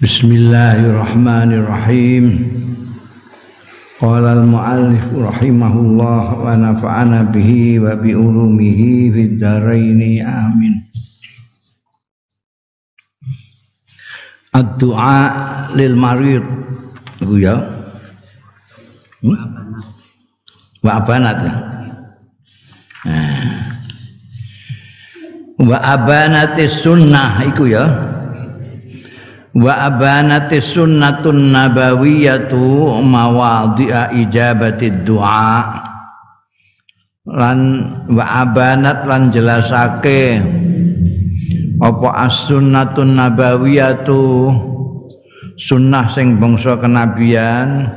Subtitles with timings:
[0.00, 2.24] Bismillahirrahmanirrahim.
[4.00, 10.88] Qala al-muallif rahimahullah wa nafa'ana bihi wa bi ulumihi fid dharain amin.
[14.56, 16.48] Ad-du'a lil marid
[17.20, 17.60] iku ya.
[19.20, 19.36] Hmm?
[20.80, 21.44] Wa abanat.
[23.04, 23.52] Nah.
[25.60, 28.16] Wa abanatis sunnah iku ya
[29.54, 35.58] wa abanati sunnatun nabawiyatu mawadhi'a ijabati du'a.
[37.30, 37.58] Lan
[38.10, 40.42] wa abanat lan jelasake
[41.80, 44.22] apa as-sunnatun nabawiyatu
[45.58, 47.90] sunnah sing bangsa kenabian.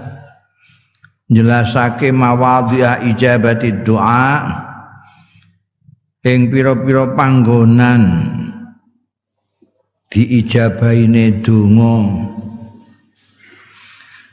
[1.33, 4.29] Jelasake mawadhi'a ijabati du'a
[6.23, 8.03] ing pira-pira panggonan
[10.13, 12.29] diijabaine donga.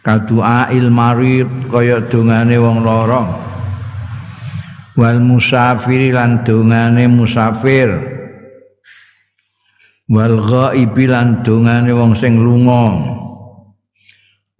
[0.04, 3.24] Kadua ilmarid kaya dongane wong lara.
[5.00, 7.88] Wal musafir lan dongane musafir.
[10.12, 13.16] Wal ghaibi lan dongane wong sing lunga.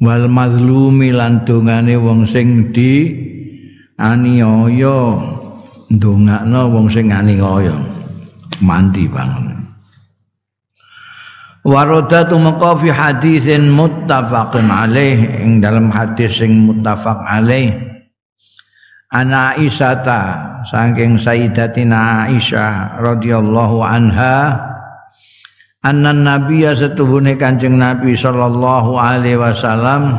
[0.00, 3.12] Wal mazlumi lan dongane wong sing di
[4.00, 5.20] aniaya
[5.92, 7.76] ndongakno wong sing aniaya
[8.64, 9.59] mandi banget
[11.70, 17.78] Warodatu maka fi hadisin muttafaqin alaih ing dalam hadis sing muttafaq alaih.
[19.14, 20.20] Ana Aisyata
[20.66, 24.58] saking Sayyidatina Aisyah radhiyallahu anha
[25.82, 30.14] anna nabiyya setuhune Kanjeng Nabi sallallahu alaihi wasallam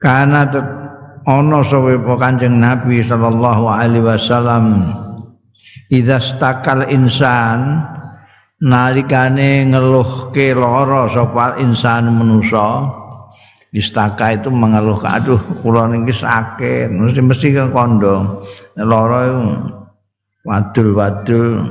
[0.00, 0.52] kana
[1.24, 4.64] ana sawe Kanjeng Nabi sallallahu alaihi wasallam
[5.92, 7.88] idza stakal insan
[8.62, 12.86] nalikane ngeluhke lara sapa insan manusa
[13.74, 18.46] istaka itu mengeluh aduh kula niki sakit mesti mesti ke kondo
[18.78, 19.42] lara itu
[20.46, 21.70] wadul-wadul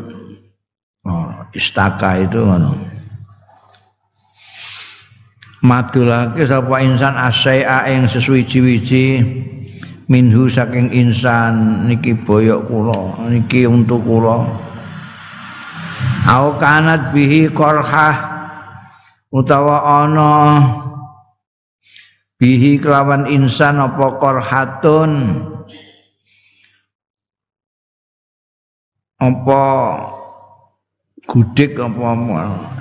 [1.07, 2.71] oh, istaka itu ngono.
[5.61, 9.21] Madulake sapa insan asai'a ing sesuwi-wiji
[10.09, 14.41] minhu saking insan niki boyok kula niki untuk kula
[16.27, 18.15] au kanat bihi qarhah
[19.31, 20.33] utawa ana
[22.41, 25.11] bihi kelawan insan apa qarhatun
[29.21, 29.63] apa
[31.29, 32.09] gudik apa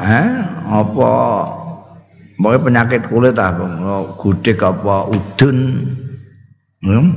[0.00, 0.30] eh
[0.68, 1.12] apa
[2.40, 3.68] Pokoknya penyakit kulit apa
[4.16, 5.58] gudik apa udun
[6.80, 7.08] hmm?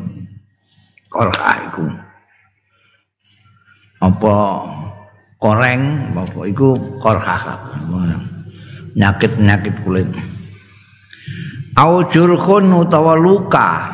[1.07, 1.87] korha itu
[4.03, 4.35] apa
[5.43, 6.69] koreng pokok iku
[7.03, 7.59] korhah
[8.95, 10.07] nyakit-nyakit kulit.
[11.75, 13.91] Au jurkhun utawa luka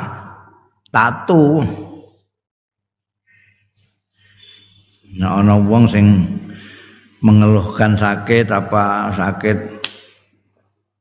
[0.93, 1.65] tatu.
[5.17, 6.05] Nah ana wong sing
[7.25, 9.57] mengeluhkan sakit apa sakit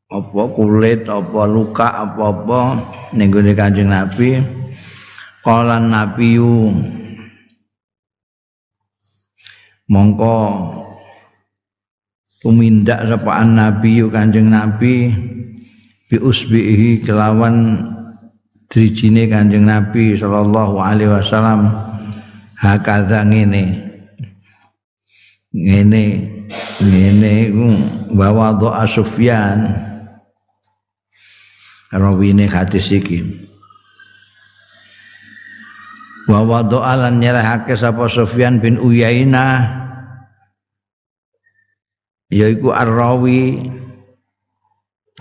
[0.09, 2.81] apa kulit apa luka apa-apa
[3.13, 4.41] ning Kanjeng Nabi
[5.45, 6.73] kala nabiyu
[9.89, 10.37] mongko
[12.45, 15.13] tumindak sapaan nabi kanjeng nabi.
[16.09, 17.85] Bi usbihi kelawan
[18.73, 21.69] drijine kanjeng nabi sallallahu alaihi wasallam.
[22.57, 23.89] Hakadha ngene.
[25.53, 26.05] Ngene
[26.81, 27.69] ngene iku
[28.17, 29.89] bawa doa Sufyan.
[31.89, 33.48] Rawine hadis iki
[36.29, 39.65] wa wada'a lan nyerahake sapa Sufyan bin Uyainah
[42.29, 43.65] yaiku ar-rawi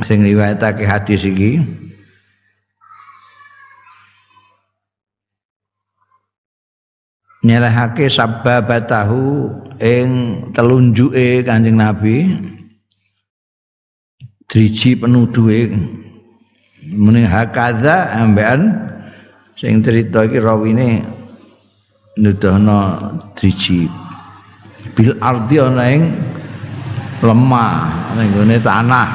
[0.04, 1.63] sing riwayatake hadis iki.
[7.48, 9.48] Nyerahake sababatahu
[9.80, 10.09] ing
[10.51, 12.27] telunjuke Kanjeng Nabi
[14.51, 15.71] driji penuduhe
[16.92, 18.87] muni hakaza ambean
[19.57, 21.01] sing cerita iki rawine
[22.21, 23.89] nuduhna driji.
[24.94, 26.13] Bil ardi ana ing
[27.25, 27.74] lemah
[28.18, 29.09] ning gone tanah.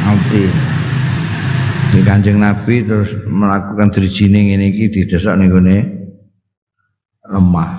[0.00, 0.44] Ngerti
[1.90, 5.78] di kanjeng nabi terus melakukan drijine ngene iki didesak ning gone
[7.30, 7.78] lemah.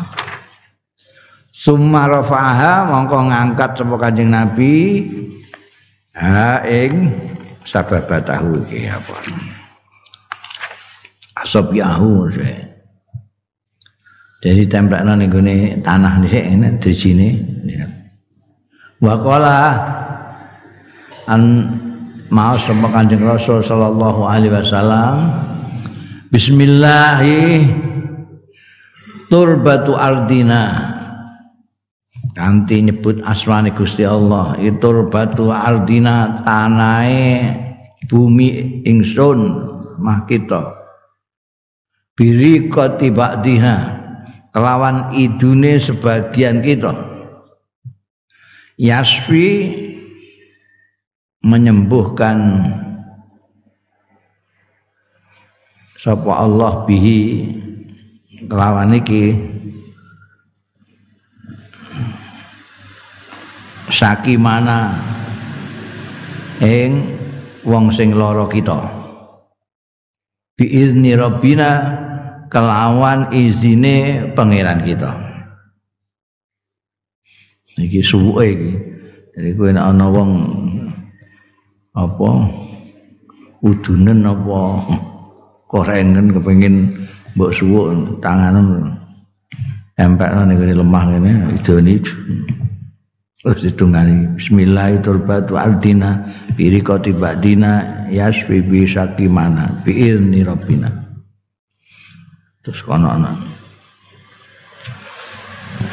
[1.52, 4.74] Summa rafaha mongko ngangkat sapa kanjeng nabi?
[6.16, 7.12] Ha ing
[7.64, 9.16] sababatahu iki apa
[11.42, 12.30] asap yahu
[14.42, 17.30] jadi templekno ning gone tanah dhisik ini drijine
[19.02, 19.58] wa qala
[21.30, 21.42] an
[22.32, 25.42] mau sama kanjeng Rasul sallallahu alaihi wasallam
[26.32, 27.68] Bismillahi
[29.28, 30.96] turbatu ardina.
[32.32, 37.52] Kanthi nyebut asmane Gusti Allah itu turbatu ardina tanahe
[38.08, 39.40] bumi ingsun
[40.00, 40.81] mah kita
[42.16, 42.68] biri
[43.44, 43.76] dina
[44.52, 46.92] kelawan idune sebagian kita.
[48.82, 49.78] Yasfi
[51.42, 52.38] menyembuhkan
[55.98, 57.22] sapa Allah bihi.
[58.42, 59.38] Kelawan iki
[63.94, 64.98] sakimana
[66.58, 67.06] ing
[67.62, 69.01] wong sing lara kita
[70.62, 71.70] biizni rabbina
[72.54, 75.10] kelawan izine pangeran kita.
[77.82, 78.72] Iki suwe iki.
[79.34, 80.30] Jadi kowe nek ana wong
[81.98, 82.30] apa
[83.66, 84.60] udunen apa
[85.66, 86.94] korengen kepengin
[87.34, 88.92] mbok suwuk tanganem
[89.98, 91.96] empekno ning lemah ngene idone
[93.42, 98.06] Terus ditungani Bismillahirrahmanirrahim Aldina Birikoti ba'dina.
[98.14, 99.66] Yasfi bisaki mana.
[99.82, 100.94] Bi'ilni Rabbina.
[102.62, 103.18] Terus kono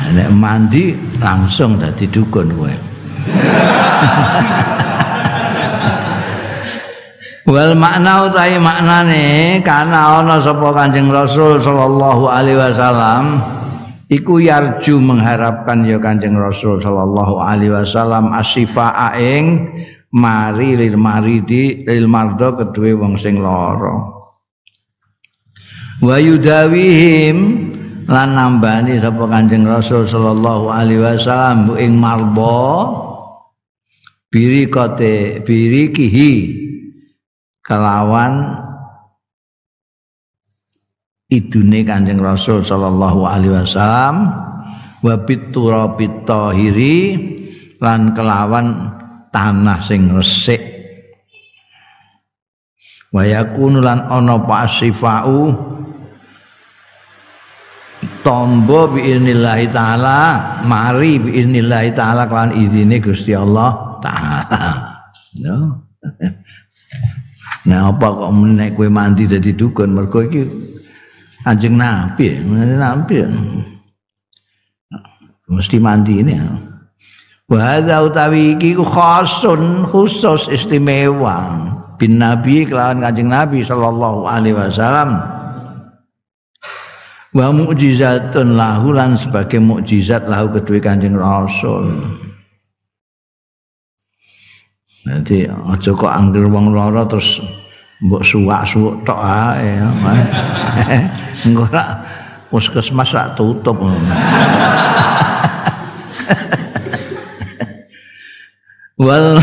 [0.09, 0.93] Nek mandi
[1.25, 2.69] langsung dadi dukun kowe.
[7.49, 13.41] Wal makna utahe maknane kana ana sapa Kanjeng Rasul sallallahu alaihi wasallam
[14.09, 19.69] iku yarju mengharapkan ya Kanjeng Rasul sallallahu alaihi wasallam asifa ing
[20.13, 24.17] mari lil maridi lil mardo kedue wong sing lara.
[25.99, 27.37] Wa yudawihim
[28.09, 32.57] lan nambani sapa Kanjeng Rasul sallallahu alaihi wasallam ing marbo
[34.33, 36.33] biri kote biri kihi
[37.65, 38.65] kelawan
[41.29, 44.33] idune Kanjeng Rasul sallallahu alaihi wasallam
[45.05, 46.99] wa biturabit tahiri
[47.79, 48.97] lan kelawan
[49.31, 50.61] tanah sing resik.
[53.09, 55.49] Wa yakunu lan ana pasifau
[58.21, 60.19] tombo biinillahi taala
[60.65, 64.65] mari biinillahi taala kelawan izine Gusti Allah taala.
[65.45, 65.89] No
[67.69, 70.41] Nah apa kok nek kowe mandi dadi dukun mergo iki
[71.49, 72.45] Kanjeng Nabi,
[72.77, 73.25] Nabi.
[75.49, 76.45] Mesti mandi ini ya.
[77.49, 81.57] Wa utawi iki khasun khusus istimewa
[81.97, 85.17] bin Nabi kelawan Kanjeng Nabi sallallahu alaihi wasallam.
[87.33, 91.97] Wa mukjizatun lahu lan sebagai mukjizat lahu kedua Kanjeng Rasul.
[95.09, 97.41] Nanti aja kok angger wong lara terus
[98.05, 99.81] mbok suwak-suwuk tok ae.
[101.47, 101.89] Engko rak
[102.51, 103.79] puskesmas rak tutup.
[108.99, 109.39] wal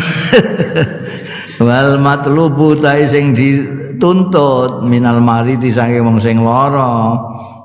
[1.64, 7.16] wal matlubu ta sing dituntut minal maridi sange wong sing lara.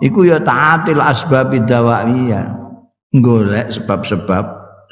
[0.00, 2.56] Iku ya taatil asbab dawaiya.
[3.10, 4.44] Golek sebab-sebab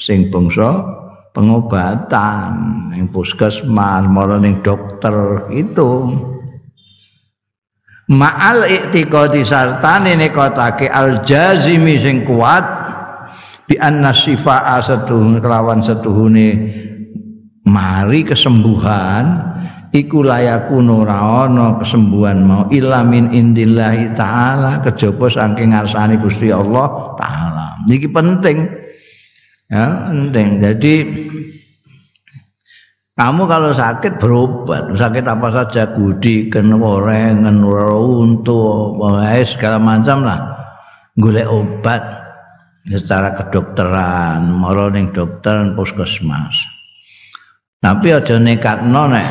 [0.02, 0.83] sing bangsa
[1.30, 2.50] pengobatan
[2.99, 6.18] yang puskesmas mara ning dokter itu
[8.09, 12.65] ma'al i'tiqadi sartane nekotake al jazimi sing kuat
[13.69, 16.49] bi anna sifaa setuhun kelawan setuhune
[17.69, 19.45] mari kesembuhan
[19.93, 27.85] iku layakun ora ana kesembuhan mau ilamin indillahi taala kejaba saking ngarsane Gusti Allah taala
[27.85, 28.88] niki penting
[29.69, 30.65] Ya, penting.
[30.65, 30.95] Jadi
[33.19, 38.95] kamu kalau sakit berobat, sakit apa saja, gudi, kenoreng, untuk,
[39.43, 40.39] segala macam lah.
[41.19, 41.99] Gule obat
[42.87, 46.55] secara kedokteran, moro ning dokter puskesmas.
[47.83, 49.27] Tapi aja nekat nek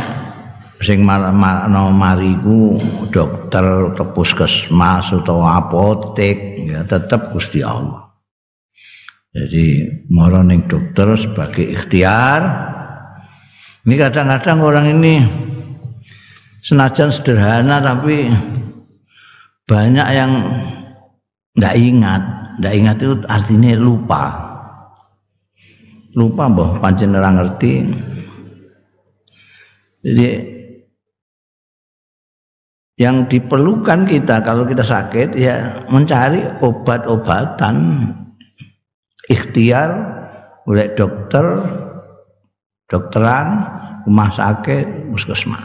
[0.83, 2.75] sing marano mariku
[3.07, 8.11] dokter ke puskesmas atau apotek ya tetap Gusti Allah.
[9.31, 12.75] Jadi moro ning dokter sebagai ikhtiar.
[13.87, 15.23] Ini kadang-kadang orang ini
[16.59, 18.27] senajan sederhana tapi
[19.63, 20.43] banyak yang
[21.55, 22.21] tidak ingat.
[22.59, 24.23] Tidak ingat itu artinya lupa.
[26.19, 27.87] Lupa boh pancen orang ngerti.
[30.03, 30.27] Jadi
[32.99, 38.03] yang diperlukan kita kalau kita sakit ya mencari obat-obatan
[39.31, 39.95] ikhtiar
[40.67, 41.86] oleh dokter
[42.87, 43.47] dokteran,
[44.07, 45.63] rumah sakit, puskesmas.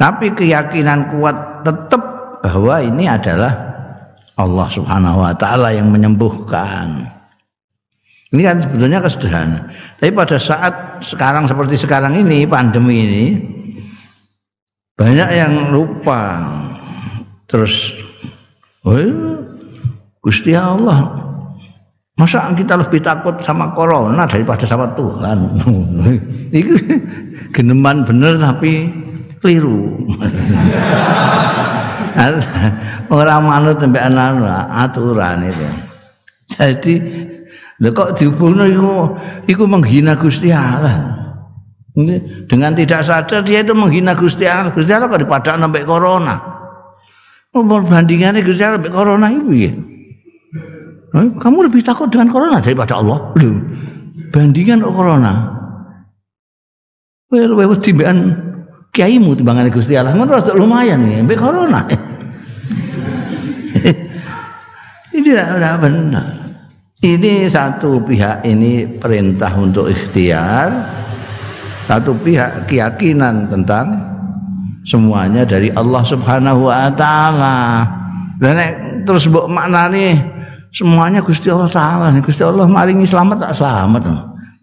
[0.00, 2.02] Tapi keyakinan kuat tetap
[2.40, 3.52] bahwa ini adalah
[4.40, 7.04] Allah Subhanahu wa taala yang menyembuhkan.
[8.32, 9.68] Ini kan sebetulnya kesederhana.
[10.00, 13.26] Tapi pada saat sekarang seperti sekarang ini pandemi ini
[14.96, 16.48] banyak yang lupa.
[17.44, 17.92] Terus
[20.24, 21.29] Gusti Allah
[22.20, 25.56] Masa kita lebih takut sama corona daripada sama Tuhan?
[26.60, 26.76] Itu
[27.48, 28.92] geneman bener tapi
[29.40, 29.96] keliru.
[33.08, 34.36] Orang manut sampai anak
[34.68, 35.66] aturan itu.
[36.46, 36.94] Jadi
[37.80, 39.16] lho kok dihubungno iku
[39.48, 41.16] iku menghina Gusti Allah.
[42.46, 44.70] Dengan tidak sadar dia itu menghina Gusti Allah.
[44.76, 46.36] Gusti Allah kok dipadakno sampai corona.
[47.56, 49.72] Oh, bandingannya Gusti Allah sampai corona itu ya.
[51.10, 53.34] Kamu lebih takut dengan corona daripada Allah.
[54.30, 55.58] Bandingan corona.
[57.30, 58.18] Well, timbangan
[58.94, 60.14] kiaimu timbangan Gusti Allah.
[60.14, 61.80] Menurut lumayan nih, sampai corona.
[65.14, 66.26] ini tidak benar.
[67.00, 70.68] Ini satu pihak ini perintah untuk ikhtiar,
[71.88, 74.04] satu pihak keyakinan tentang
[74.84, 77.88] semuanya dari Allah Subhanahu wa taala.
[78.36, 78.56] Dan
[79.08, 80.39] terus mbok maknane
[80.70, 84.02] semuanya Gusti Allah taala Gusti Allah maringi selamat tak selamat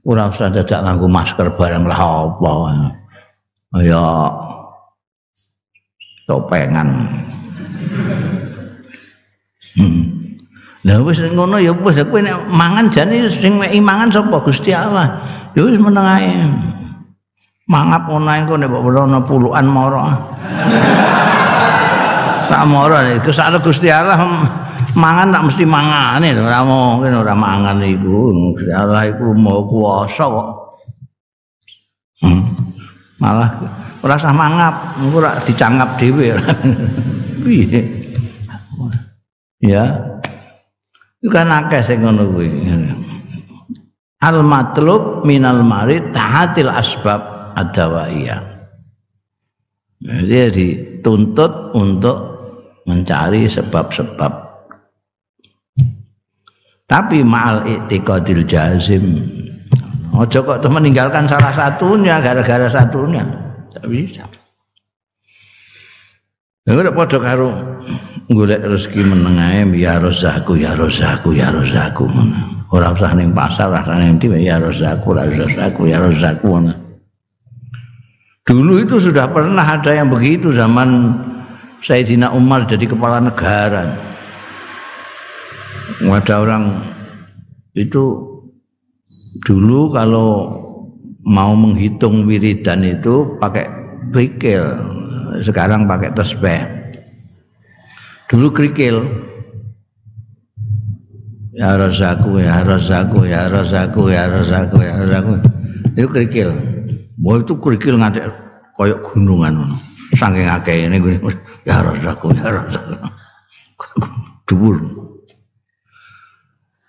[0.07, 2.53] ora usah dadak nganggo masker bareng lah apa
[3.83, 4.07] ya
[6.27, 6.87] topengan
[9.75, 10.03] hmm.
[10.87, 15.19] Lah wis ngono ya wis kowe nek mangan jane sing mek mangan sapa Gusti Allah.
[15.51, 16.31] Ya wis meneng ae.
[17.67, 19.99] Mangap ngono ae kok nek ana puluhan moro.
[22.47, 24.23] Tak moro iki kesane Gusti Allah
[24.97, 28.33] mangan tak mesti mangane ora mungkin ora mangan iku.
[28.73, 30.49] Allah iku mau kuasa kok.
[32.17, 32.49] Hmm.
[33.21, 33.45] malah
[34.01, 36.33] ora usah mangap engko ora dicangap dhewe.
[37.45, 37.81] Piye?
[39.61, 39.85] Ya.
[41.21, 42.49] Itu kan akeh sing ngono kuwi.
[44.17, 48.57] Al matlub minal marid tahatil asbab adawaiyah
[50.01, 52.17] jadi dituntut untuk
[52.85, 54.46] mencari sebab-sebab
[56.87, 59.05] tapi ma'al i'tiqadil jazim.
[60.15, 63.21] Ojo kok tuh meninggalkan salah satunya gara-gara satunya.
[63.69, 64.25] Tak bisa.
[66.67, 67.53] Ya udah padha karo
[68.27, 72.39] golek rezeki menengae ya rozaku ya rozaku ya rozaku ngono.
[72.67, 76.67] Ora usah ning pasar, ora ning ndi ya rozaku, ya rozaku, ya rozaku
[78.43, 81.15] Dulu itu sudah pernah ada yang begitu zaman
[81.79, 83.91] Sayyidina Umar jadi kepala negara
[86.07, 86.63] ada orang.
[87.77, 88.25] Itu
[89.45, 90.29] dulu kalau
[91.27, 93.67] mau menghitung wiridan itu pakai
[94.15, 94.63] krikil
[95.43, 96.63] sekarang pakai tesbih
[98.31, 99.03] dulu krikil
[101.51, 105.31] ya rasaku ya rasaku ya rasaku ya rasaku ya rasaku
[105.99, 106.49] itu krikil
[107.19, 108.31] mau itu krikil ngadek
[108.79, 109.75] koyok gunungan
[110.15, 110.97] saking akeh ini
[111.67, 112.93] ya rasaku ya rasaku
[114.47, 114.79] dhuwur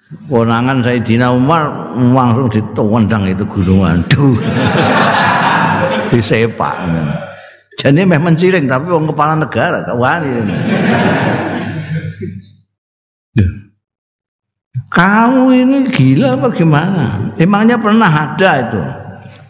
[0.09, 4.01] Konangan Sayyidina Umar langsung ditendang itu gunungan.
[4.09, 4.41] Duh.
[6.13, 6.75] Disepak.
[7.77, 10.33] Jadi memang menciring tapi wong kepala negara gak wani.
[14.89, 17.37] Kamu ini gila apa gimana?
[17.37, 18.83] Emangnya pernah ada itu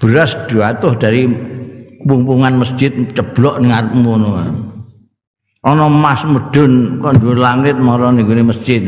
[0.03, 1.31] beras jatuh dari
[2.03, 3.71] bumpungan masjid ceblok ning
[4.03, 4.43] ngono.
[5.63, 8.83] Ana emas medun kon langit marane ning masjid.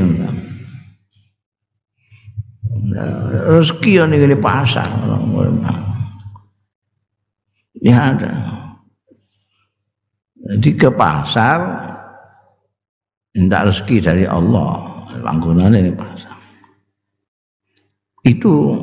[3.51, 4.89] Rezeki yang ini pasar.
[7.81, 8.33] Ya ada.
[10.41, 11.59] Jadi ke pasar
[13.37, 14.89] minta rezeki dari Allah.
[15.21, 16.37] Langgunan ini pasar.
[18.25, 18.77] Itu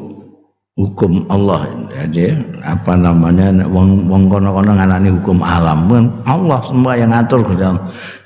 [0.77, 1.65] hukum Allah.
[1.93, 5.89] Jadi apa namanya wong wong kono-kono nganani hukum alam.
[6.25, 7.41] Allah semua yang ngatur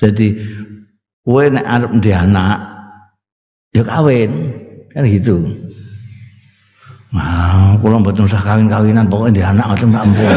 [0.01, 0.27] jadi
[1.21, 2.59] kowe nek arep anak
[3.71, 4.31] ya kawin
[4.95, 5.43] kan gitu
[7.11, 10.31] Nah, kula mboten usah kawin-kawinan, pokoke di anak ngoten tak ampun.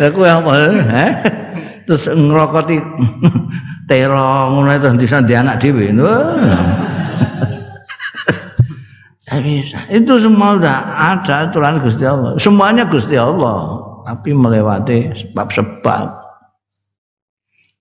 [0.00, 0.52] Lah kuwi apa?
[0.88, 1.12] Eh?
[1.84, 2.80] Terus ngrokoti
[3.84, 5.92] terong ngono terus disa di anak dhewe.
[9.92, 12.40] Itu semua udah ada aturan Gusti Allah.
[12.40, 16.08] Semuanya Gusti Allah, tapi melewati sebab-sebab.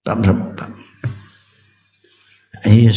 [0.04, 0.70] Sebab-sebab.
[2.68, 2.92] Iya,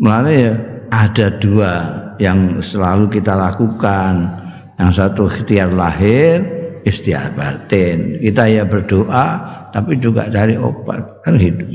[0.00, 0.56] Mulane ya
[0.88, 1.72] ada dua
[2.16, 4.40] yang selalu kita lakukan.
[4.80, 6.40] Yang satu ikhtiar lahir,
[6.88, 8.16] ikhtiar batin.
[8.16, 9.26] Kita ya berdoa,
[9.68, 11.68] tapi juga dari obat kan hidup.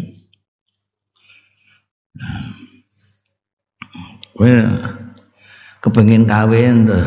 [4.42, 4.74] Nah,
[5.86, 7.06] kepengin kawin tuh.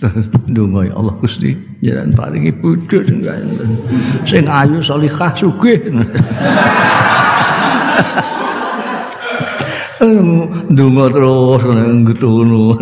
[0.54, 3.18] Dungo ya Allah Gusti jalan paringi bojo sing
[4.22, 5.90] sing ayu salihah sugih.
[10.70, 12.78] Dungo terus ngono.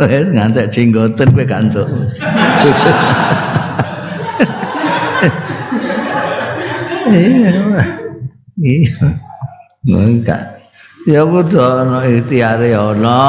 [0.00, 1.88] Wes ngantek jenggoten kowe kantuk.
[7.08, 7.62] Iya.
[8.58, 9.06] Iya.
[9.88, 10.42] Enggak.
[11.08, 13.20] Ya kudu ana ikhtiare ana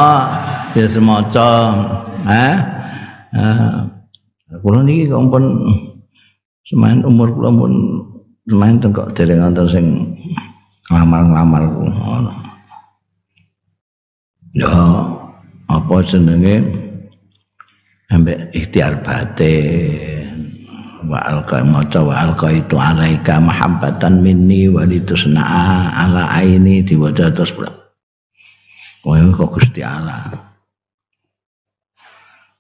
[0.75, 1.87] ya semacam
[2.27, 2.59] eh
[4.59, 5.43] kula niki kok pun
[6.67, 7.71] semain umur kula pun
[8.51, 9.85] semain tengkok dereng wonten sing
[10.91, 12.33] ngamar-ngamar ngono
[14.53, 14.73] ya
[15.69, 16.65] apa jenenge?
[18.09, 20.57] Ambek ikhtiar batin.
[21.05, 25.41] Wa alqa maca wa alqa itu alaika mahabbatan minni wa litusna
[25.95, 27.71] ala aini diwaca terus pula
[29.07, 30.27] Wah, kok Gusti Allah.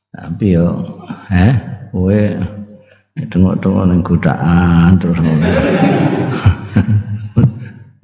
[0.09, 0.97] tapi yo
[1.29, 1.53] eh
[1.93, 2.21] kowe
[3.29, 5.47] tengok-tengok ning godaan terus ngono.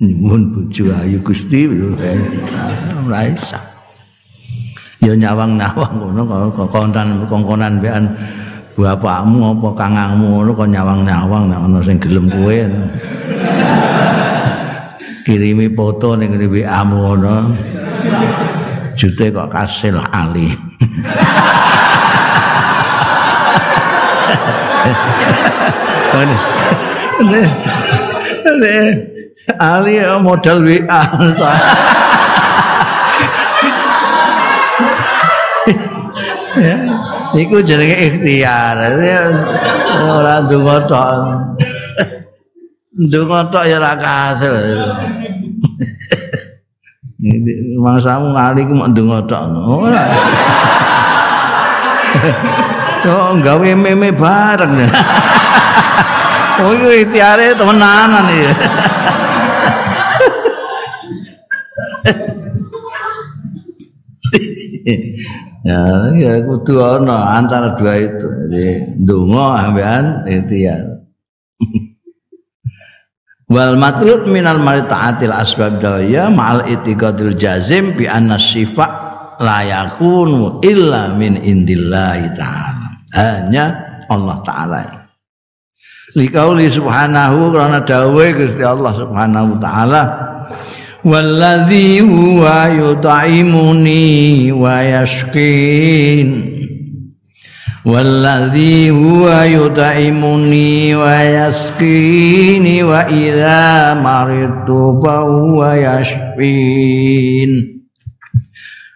[0.04, 3.75] Nyuwun bojo ayu Gusti ora isa
[5.06, 8.10] yo nyawang-nyawang ngono kok kontan kongkonan bean
[8.74, 12.58] bapakmu apa kangangmu ngono kok nyawang-nyawang nek ana sing gelem kowe.
[15.26, 17.36] Kirimi foto ning WA-mu ngono.
[18.98, 20.50] Jute kok kasil ali.
[29.62, 29.94] Ali
[30.26, 31.02] modal WA.
[36.60, 36.76] Ya,
[37.36, 38.78] iku jenenge ikhtiar.
[40.06, 41.10] Ora ndonga tok.
[42.96, 44.56] Ndonga tok ya ora kasil.
[47.80, 49.44] Mangsamu ngali ku mok ndonga tok.
[49.68, 50.06] Ora.
[53.06, 54.82] Oh, gawe meme bareng.
[56.58, 58.50] oh, itu ikhtiare temenanan ya.
[65.66, 65.82] Ya,
[66.14, 68.30] ya kudu ana antara dua itu.
[68.30, 68.66] Jadi
[69.02, 70.82] ndonga ambekan ikhtiar.
[73.54, 78.86] Wal matlub minal maritaatil asbab daya ma'al itiqadil jazim bi anna syifa
[79.42, 82.86] la yakunu illa min indillahi ta'ala.
[83.16, 83.66] hanya
[84.12, 84.80] Allah taala
[86.16, 90.02] Likauli subhanahu karena dawe Gusti Allah subhanahu taala
[91.06, 96.30] walladzi huwa yut'imuni wa yashqin
[97.86, 107.52] walladzi huwa yut'imuni wa yasqini wa idza maridtu fa huwa yashfin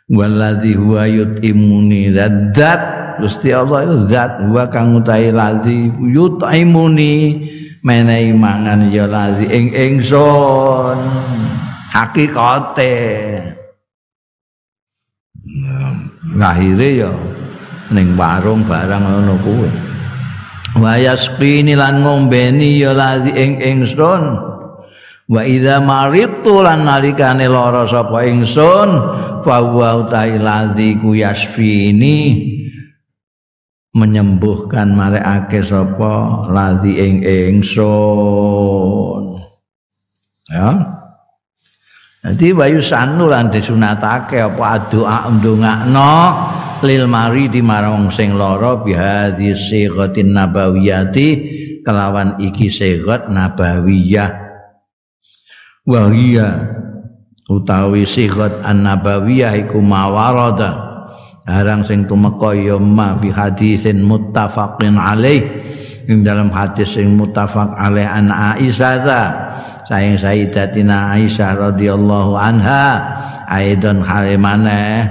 [0.10, 4.40] walladzi huwa yut'imuni dzat Gusti Allah itu zat.
[4.48, 7.44] Wa kang utahe lazi yutaimuni
[7.84, 10.96] menehi mangan ya lazi ing ingsun
[11.90, 12.96] hakikate
[16.38, 17.12] lahire ya
[17.90, 19.70] ning warung barang ngono kuwi.
[20.78, 24.38] Wa yasqini lan ngombeni ya lazi ing ingsun.
[25.30, 28.90] Wa idza maritu lan nalikane lara sapa ingsun
[29.42, 32.46] fa wa utahe lazi ku yasfini.
[33.90, 37.82] Menyembuhkan marekake sapa ladhi ing ingsun.
[40.54, 40.99] Ya
[42.20, 46.16] Jadi bayu sanu lan disunatake apa doa ndongakno
[46.84, 51.28] lil mari di marang sing lara bihadhi sighatin nabawiyati
[51.80, 54.36] kelawan iki sighat nabawiyah.
[55.88, 56.12] Wa
[57.48, 60.92] utawi sighat an nabawiyah iku mawarada.
[61.48, 65.42] Barang sing tumeka ya ma fi hadisin muttafaqin alaih.
[66.06, 69.49] Ing dalam hadis sing muttafaq alaih an Aisyah
[69.90, 72.86] ta sayang Sayyidatina Aisyah radhiyallahu anha
[73.50, 75.10] aidon halimane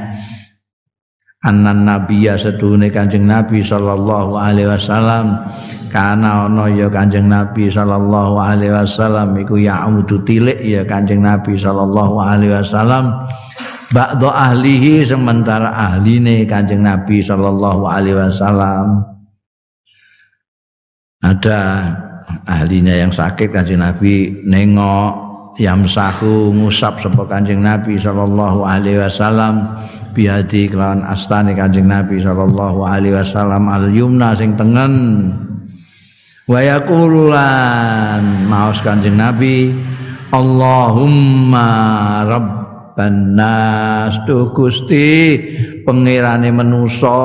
[1.42, 5.42] annan nabiyya setune kanjeng nabi sallallahu alaihi wasallam
[5.90, 12.22] kana ana ya kanjeng nabi sallallahu alaihi wasallam iku ya'udu tilik ya kanjeng nabi sallallahu
[12.22, 13.26] alaihi wasallam
[13.92, 19.04] ba'da ahlihi sementara ahline Kanjeng Nabi sallallahu alaihi wasallam.
[21.18, 21.60] Ada
[22.48, 25.12] ahlinya yang sakit Kanjeng Nabi nengok
[25.58, 29.66] yamsahu ngusap sapa Kanjeng Nabi sallallahu alaihi wasallam
[30.12, 34.94] biadi kelawan astane Kanjeng Nabi sallallahu alaihi wasallam al yumna sing tengen.
[36.48, 39.76] Wa yaqululan maos Kanjeng Nabi
[40.32, 41.68] Allahumma
[42.24, 45.40] rabban nas tu Gusti
[45.84, 47.16] pangerane manusa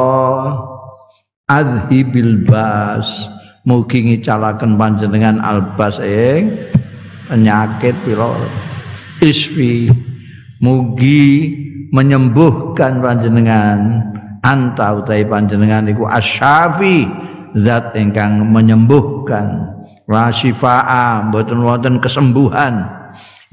[1.48, 3.28] adhibil bas
[3.64, 6.52] mugi ngicalaken panjenengan albas ing
[7.32, 8.32] penyakit pira?
[9.24, 9.88] Isfi
[10.60, 11.56] mugi
[11.96, 14.04] menyembuhkan panjenengan
[14.44, 17.08] anta utai panjenengan iku asyafi
[17.56, 19.72] zat ingkang menyembuhkan.
[20.04, 22.84] Rasifaa mboten wonten kesembuhan.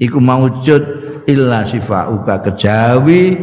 [0.01, 0.83] Iku maujud
[1.29, 3.39] illa sifauka kejawi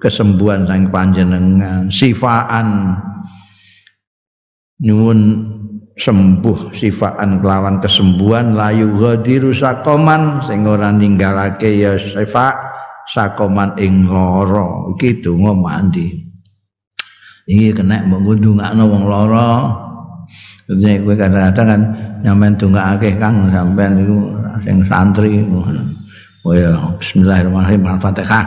[0.00, 1.92] kesembuhan sang panjenengan.
[1.92, 2.96] Sifaan
[4.80, 5.20] nyuwun
[5.98, 12.56] sembuh sifaan kelawan kesembuhan layu ghadiru sakoman sing ora ninggalake ya sifat
[13.12, 14.94] sakoman ing lara.
[14.96, 16.16] Iki donga mandi.
[17.44, 19.48] Iki kena mbok ngundungakno wong lara.
[20.72, 21.82] Jadi kowe kadang-kadang kan
[22.22, 24.18] nyampean dongakake Kang sampean iku
[24.62, 25.42] sing santri
[26.46, 28.46] oh ya bismillahirrahmanirrahim al-fatihah.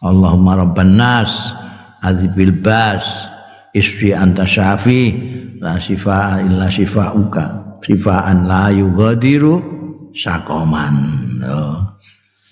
[0.00, 1.52] Allahumma rabban nas
[2.00, 3.29] azibil bas
[3.76, 5.02] isfi anta syafi
[5.60, 9.60] la syifa illa syifauka syifaan la yughadiru
[10.14, 10.96] sakoman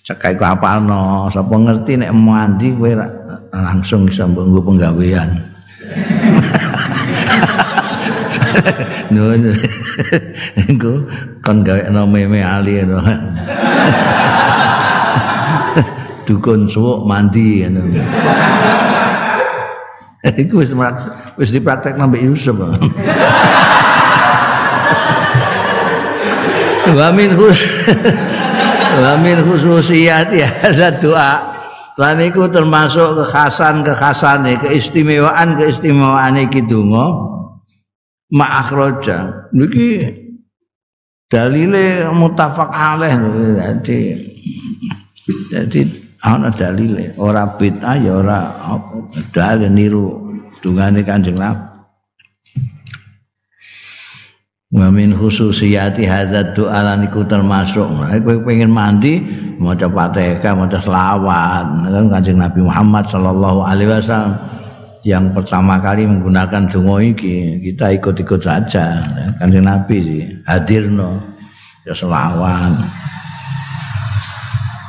[0.07, 2.93] cekai ku apalno sapa ngerti nek mandi kowe
[3.53, 5.31] langsung iso mbok penggawean
[9.13, 9.57] Nuwun.
[10.69, 11.09] Engko
[11.45, 13.01] kon gawe no meme ali no.
[16.29, 18.05] Dukun suwuk mandi ngono.
[20.43, 20.73] Iku wis
[21.39, 22.57] wis dipraktek nambah Yusuf.
[26.89, 27.59] Wa min khus
[29.05, 30.49] Wa min khususiyat ya
[30.99, 31.57] doa.
[31.99, 37.11] Lan iku termasuk kekhasan-kekhasane, keistimewaan keistimewaan iki donga
[38.31, 39.51] ma'akhraja.
[39.51, 40.07] Niki
[41.27, 43.19] dalile mutafaq alaih
[43.83, 44.15] jadi
[45.53, 45.81] jadi
[46.23, 50.07] ana dalile ora bid'ah ya ora apa dalil niru.
[50.59, 51.71] Dungane Kanjeng Nabi.
[54.69, 59.23] Wa min khususiyati hadza doa lan iku termasuk kowe pengen mandi
[59.57, 61.67] maca Fatihah maca selawat.
[61.89, 64.35] Kan Kanjeng Nabi Muhammad sallallahu alaihi wasallam
[65.07, 68.99] yang pertama kali menggunakan donga iki kita ikut-ikut saja.
[69.39, 71.23] Kanjeng Nabi sih hadirno
[71.87, 73.08] ya selawat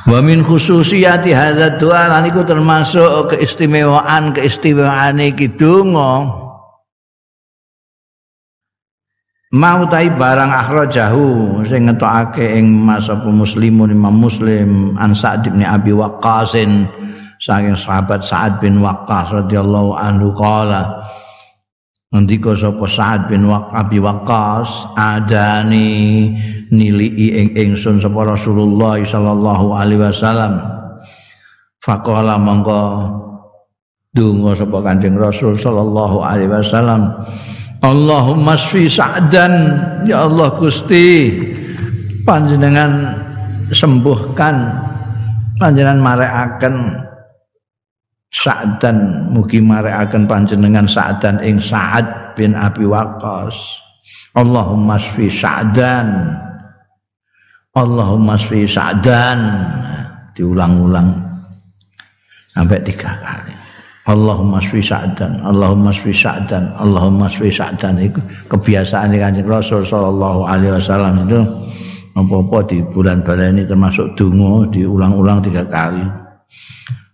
[0.08, 6.40] Wa min khususiyati hadza doa lan iku termasuk keistimewaan keistimewaan iki donga.
[9.50, 15.90] Mau tai barang akhrajahu sing ngetokake ing masapa muslimun Imam Muslim an Sa'd bin Abi
[15.90, 16.54] Waqqas
[17.40, 21.02] saking sahabat Sa'ad bin Waqqas radhiyallahu anhu qala
[22.10, 26.34] Ngendika sapa Sa'ad bin Abi Waqqas adani
[26.70, 30.62] nilii ing ingsun sapa Rasulullah sallallahu alaihi wasallam.
[31.82, 32.82] Faqala mongko
[34.14, 37.10] donga sapa Kanjeng Rasul sallallahu alaihi wasallam.
[37.82, 39.52] Allahumma shfi sa'dan.
[40.06, 41.36] Ya Allah Gusti
[42.24, 43.18] panjenengan
[43.74, 44.54] sembuhkan
[45.58, 46.76] panjenengan marekaken
[48.30, 49.28] Sa'dan.
[49.34, 53.58] Mugi marekaken panjenengan Sa'dan ing Sa'ad bin Abi Waqqas.
[54.38, 56.38] Allahumma shfi sa'dan
[57.78, 59.38] Allahumma shfi sa'dan.
[60.34, 61.10] Diulang-ulang.
[62.50, 63.54] Sampai tiga kali.
[64.10, 68.00] Allahumma shfi sa'dan Allahumma shfi sa'dan Allahumma shfi sa'dan.
[68.02, 68.18] Itu
[68.50, 71.40] kebiasaan Kanjeng Rasul sallallahu alaihi wasallam itu.
[72.18, 76.02] Apa-apa di bulan ini termasuk dungo diulang-ulang tiga kali.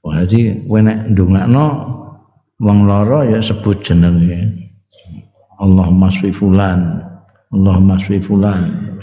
[0.01, 1.67] Wah, jadi kowe nek ndongakno
[2.65, 4.57] wong lara ya sebut jenenge.
[5.61, 7.01] Allahumma shfi fulan
[7.53, 8.97] Allahumma shfi fulan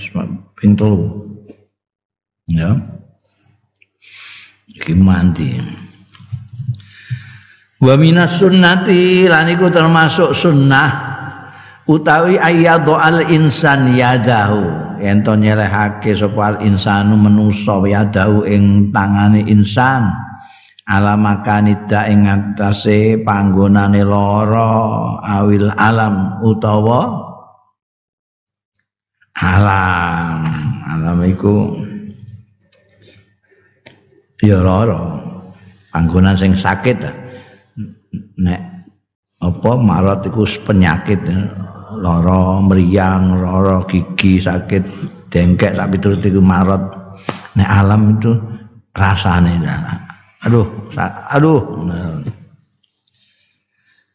[0.58, 0.74] ping
[2.50, 2.76] ya.
[4.74, 5.60] Iki mandi.
[7.84, 10.90] Wa minas sunnati lan iku termasuk sunnah
[11.84, 14.82] utawi ayyadhu al insan yadahu.
[15.04, 20.16] Ento nyelehake sapa insanu manusa yadahu ing tangane insan.
[20.84, 27.20] Ala makanida ing atase panggonane lara awil alam utawa
[29.36, 30.44] alam.
[30.88, 31.84] Alam iku
[34.44, 35.24] ya lara
[35.96, 37.00] panggonan sing sakit
[38.44, 38.62] nek
[39.40, 41.24] apa marat iku penyakit
[42.04, 44.84] lara mriyang lara gigi sakit
[45.32, 46.84] dengkek sak piturut iku marat.
[47.54, 48.34] Nek alam itu
[48.94, 49.62] rasane
[50.44, 50.68] aduh
[51.32, 51.62] aduh.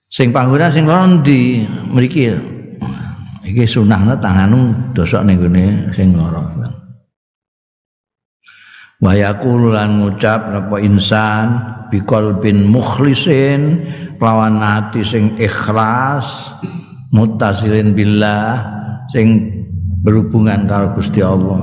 [0.08, 2.32] Sing panggonan sing loro ndi mriki
[3.44, 6.42] iki sunahna tanganmu dosok ning gone sing loro
[8.98, 11.62] wa yaqulu lan ngucap apa insan
[11.94, 13.86] bikol bin mukhlisin
[14.18, 16.54] lawan hati sing ikhlas
[17.14, 18.66] mutasilin billah
[19.14, 19.54] sing
[20.02, 21.62] berhubungan karo Gusti Allah.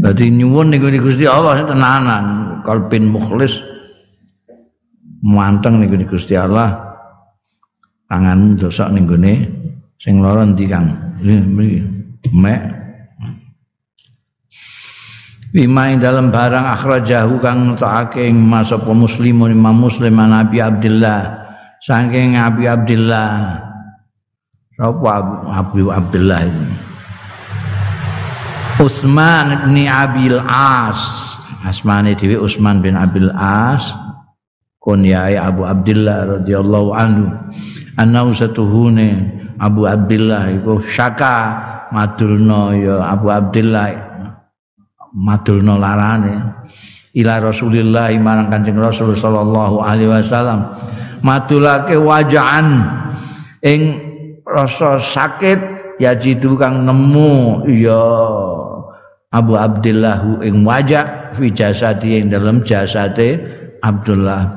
[0.00, 2.24] Berarti nyuwun niku Gusti Allah tenanan
[2.64, 3.60] kalbin mukhlis
[5.20, 6.88] manteng niku Gusti Allah.
[8.10, 9.34] Tangan dosok ning gone
[10.00, 10.90] sing lara ndi Kang?
[12.34, 12.79] Mek
[15.50, 21.50] Bima ing dalam barang akhrajahu kang ngetokake ing mas apa muslimun Imam Muslim Nabi Abdullah
[21.82, 23.58] saking Nabi Abdullah
[24.80, 25.20] Sapa
[25.60, 26.72] Abu Abdullah ini?
[28.80, 31.36] Utsman bin Abil As.
[31.68, 33.92] Asmane dhewe Utsman bin Abil As.
[34.80, 37.28] Kunyai Abu Abdullah radhiyallahu anhu.
[38.00, 41.60] Annahu satuhune Abu Abdullah iku syaka
[41.92, 44.09] madulno ya Abu Abdullah
[45.14, 46.34] madulno larane.
[47.10, 50.78] Ila Rasulillah marang Kanjeng Rasul sallallahu alaihi wasallam.
[51.20, 52.86] Madulake wajahan
[53.60, 53.98] ing
[54.46, 55.58] rasa sakit
[56.00, 58.02] ya jitu kang nemu ya
[59.30, 63.38] Abu Abdullah ing wajah fi jasadi ing dalam jasate
[63.84, 64.48] Abdullah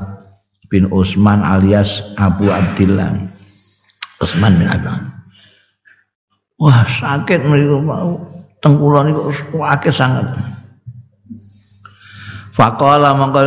[0.71, 3.11] bin Utsman alias Abu Abdullah
[4.23, 5.13] Utsman bin Affan.
[6.61, 8.23] Wah sakit mriku mau
[8.63, 10.31] tengkulon niku akeh sangat.
[12.55, 13.41] Faqala mongko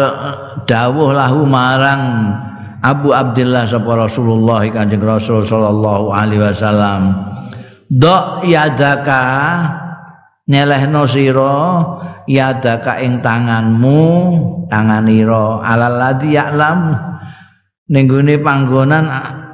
[0.68, 2.02] dawuh lahu marang
[2.84, 7.16] Abu Abdullah sapa Rasulullah Kanjeng Rasul sallallahu alaihi wasallam.
[7.88, 9.22] Dok yadaka
[10.46, 11.82] nyelehno sira
[12.28, 14.02] yadaka ing tanganmu
[14.66, 16.80] tanganira alal ladzi ya'lam
[17.86, 18.06] ning
[18.42, 19.06] panggonan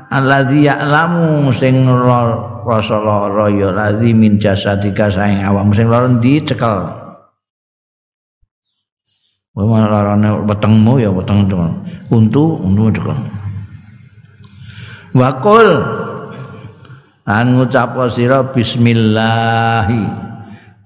[0.08, 1.84] alladzi ya'lamu sing
[2.62, 7.02] rasa lara ya ladzi min jasadika saing awak sing lara ndi cekel.
[9.52, 11.44] Wong larane wetengmu ya weteng
[12.08, 13.18] untu untu cekel.
[15.12, 15.68] Wakul
[17.28, 19.84] an ngucap sira bismillah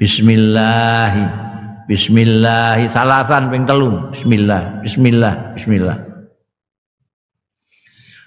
[0.02, 1.14] bismillah
[1.86, 5.98] bismillah salasan ping telu bismillah bismillah bismillah.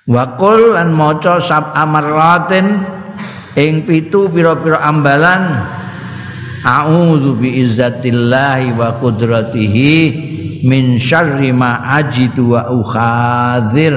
[0.07, 2.98] Wakul lan maca sab amaratin
[3.57, 5.65] ing pitu pira-pira ambalan
[6.62, 9.93] a'udzu bi izzatillahi wa qudratihi
[10.67, 13.95] min syarri ma ajidu wa ukhadir.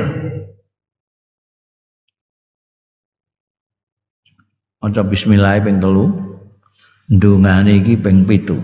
[4.83, 6.11] Maca bismillah ping telu.
[7.13, 8.57] Ndungane iki ping pitu.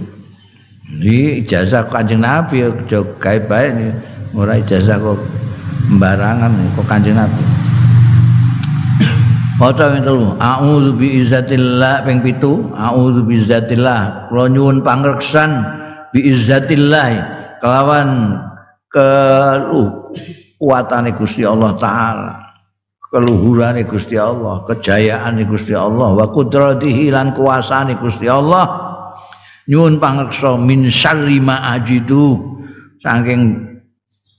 [0.88, 3.92] Ini ijazah kanjeng Nabi ya gawe bae
[4.33, 5.20] ora ijazah kok
[5.88, 7.58] sembarangan kok Kanjeng Nabi.
[9.59, 14.31] Maca ping telu, a'udzu bi izzatillah ping pitu, a'udzu bi izzatillah.
[14.31, 15.51] Kula nyuwun pangreksan
[16.14, 17.11] bi izzatillah
[17.59, 18.38] kelawan
[18.94, 22.38] kekuatane Gusti Allah taala.
[23.11, 28.94] Keluhurane Gusti Allah, kejayaane Gusti Allah, wa qudratihi lan kuasane Gusti Allah.
[29.66, 32.38] Nyuwun pangreksa min syarri ma ajidu
[33.03, 33.68] saking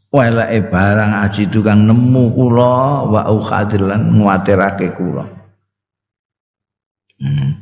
[0.10, 5.22] Weleke barang aji tukang nemu kula wa ukhadir lan nguatirake kula.
[7.22, 7.54] Hmm.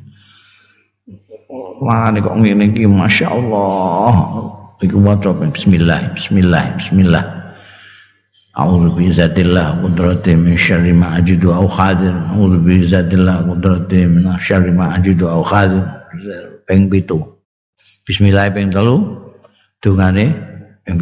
[1.84, 4.16] Wah, kok ngene iki masyaallah.
[4.80, 7.26] Iku maca bismillah, bismillah, bismillah.
[8.58, 12.14] A'udzu bi zatillah qudrati min syarri ma ajidu au khadir.
[12.34, 15.84] A'udzu bi zatillah qudrati min syarri ma ajidu au khadir.
[16.66, 16.90] Ping
[18.08, 19.84] Bismillah ping 3.
[19.84, 20.26] Dungane
[20.88, 20.98] ping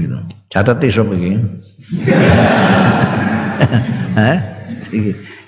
[0.55, 1.35] catet iso iki
[4.15, 4.31] ha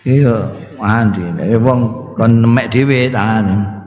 [0.03, 0.35] iya
[0.75, 1.23] mandi
[1.55, 1.79] wong
[2.19, 3.77] kon nemek dhewe tangane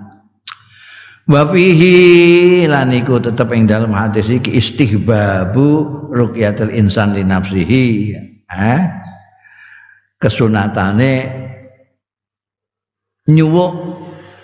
[1.30, 5.68] wa fihi lan iku tetep ing dalam hadis iki istihbabu
[6.10, 7.86] ruqyatul insan li nafsihi.
[8.50, 8.74] Ha
[10.18, 11.12] kesunatane
[13.30, 13.72] nyuwuk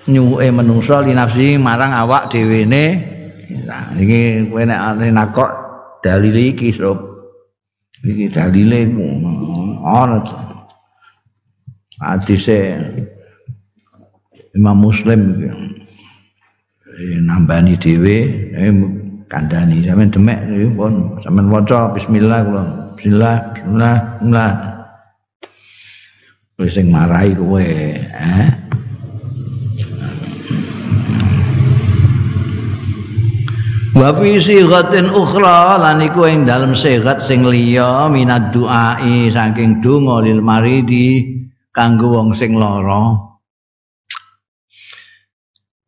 [0.07, 2.85] nyuwuke manungsa li nafsihi marang awak dhewe ne.
[3.67, 5.66] Nah iki kowe nek nakok
[6.07, 6.99] dalile iki sob
[8.07, 8.87] iki dalile
[9.83, 10.23] ana
[11.99, 12.59] hadise
[14.55, 15.21] Imam Muslim
[17.27, 18.17] nambani dhewe
[18.57, 18.73] eh,
[19.29, 20.41] kandhani sampean demek
[20.79, 21.21] pun.
[21.21, 22.65] Sampean waca bismillah kula.
[22.97, 24.53] Bismillah bismillah bismillah.
[26.57, 28.49] Wis sing marahi kowe eh
[33.97, 40.21] Wa fi sighatin ukhra lan iku ing dalem sigat sing liya minad duai saking donga
[40.21, 41.41] lil maridi
[41.73, 43.17] kanggo wong sing lara.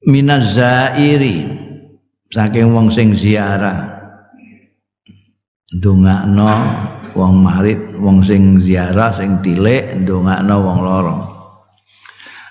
[0.09, 1.53] Minaz zairi
[2.33, 3.93] saking wong sing ziarah.
[5.69, 6.49] Dongakno
[7.13, 11.38] wong marit, wong sing ziarah sing tilik ndongakno wong lara.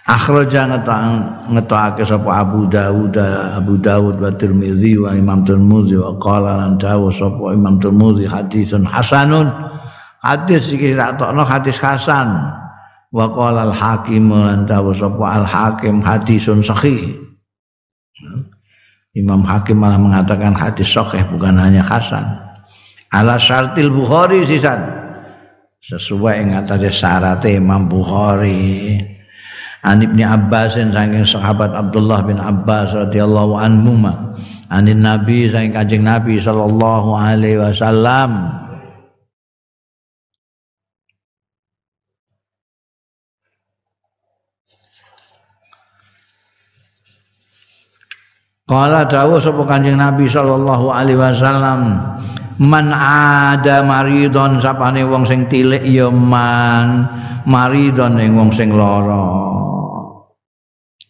[0.08, 0.72] Akhraja
[1.52, 3.12] ngetokake sapa Abu Dawud
[3.54, 8.88] Abu Dawud wa Tirmizi wa Imam Tirmizi wa qala lan dawu sapa Imam Tirmizi hadisun
[8.88, 9.52] hasanun.
[10.24, 12.40] Hadis iki ratokno hadis hasan.
[13.12, 17.28] Wa qala al hakim lan dawu sapa al hakim hadisun sahih.
[19.18, 22.22] Imam Hakim malah mengatakan hadis sahih bukan hanya hasan.
[23.10, 24.78] Ala syartil Bukhari sisan.
[25.82, 29.02] Sesuai yang atas syarat Imam Bukhari
[29.86, 34.14] An Ibnu Abbas saking sahabat Abdullah bin Abbas radhiyallahu anhu ma.
[34.74, 38.58] Anin Nabi saking Kanjeng Nabi sallallahu alaihi wasallam.
[48.68, 51.96] Kala dawuh sapa Kanjeng Nabi sallallahu alaihi wasallam,
[52.62, 57.06] man ada maridon sapane wong sing tilik ya man.
[57.48, 59.48] Maridon ing wong sing lara.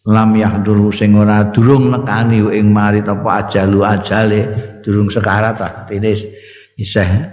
[0.08, 4.40] lam yahduru sing ora durung nekani ing mari apa ajalu ajale
[4.80, 6.16] durung sekarat ah ini
[6.80, 7.28] isih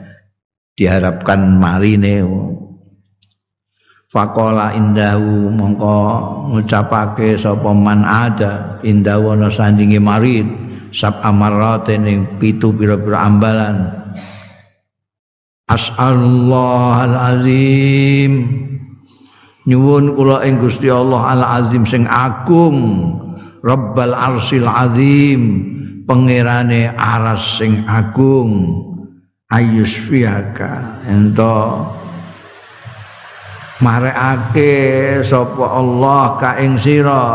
[0.76, 2.28] diharapkan marine.
[4.12, 5.98] Fakola indahu mongko
[6.52, 10.48] ngucapake sapa man ada indahu ana sandinge marid
[10.96, 14.05] sab amarat ning pitu pira-pira ambalan
[15.66, 18.66] As'alullah al-azim
[19.66, 22.78] nyuwun kula ing Gusti Allah Al Azim sing agung.
[23.66, 25.74] Rabbal Arsil Azim.
[26.06, 28.86] Pangerane aras sing agung.
[29.50, 31.90] Ayus fiaka ento.
[33.82, 37.26] Marekake sapa Allah ka ing sira?